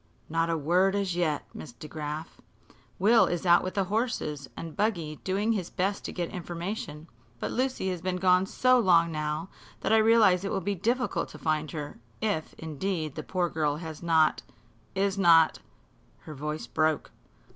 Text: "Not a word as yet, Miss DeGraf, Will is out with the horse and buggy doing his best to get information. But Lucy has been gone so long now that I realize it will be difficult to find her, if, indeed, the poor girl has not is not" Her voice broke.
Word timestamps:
"Not 0.29 0.49
a 0.49 0.57
word 0.57 0.95
as 0.95 1.15
yet, 1.15 1.45
Miss 1.53 1.73
DeGraf, 1.73 2.39
Will 2.97 3.27
is 3.27 3.45
out 3.45 3.63
with 3.63 3.75
the 3.75 3.83
horse 3.83 4.47
and 4.57 4.75
buggy 4.75 5.17
doing 5.23 5.51
his 5.51 5.69
best 5.69 6.03
to 6.05 6.11
get 6.11 6.31
information. 6.31 7.07
But 7.39 7.51
Lucy 7.51 7.89
has 7.91 8.01
been 8.01 8.15
gone 8.15 8.47
so 8.47 8.79
long 8.79 9.11
now 9.11 9.49
that 9.81 9.93
I 9.93 9.97
realize 9.97 10.43
it 10.43 10.49
will 10.51 10.59
be 10.59 10.73
difficult 10.73 11.29
to 11.29 11.37
find 11.37 11.69
her, 11.69 11.99
if, 12.19 12.55
indeed, 12.57 13.13
the 13.13 13.21
poor 13.21 13.47
girl 13.47 13.75
has 13.75 14.01
not 14.01 14.41
is 14.95 15.19
not" 15.19 15.59
Her 16.21 16.33
voice 16.33 16.65
broke. 16.65 17.11